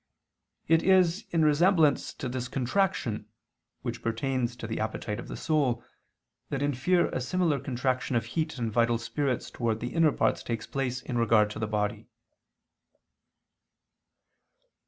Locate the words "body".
11.67-12.07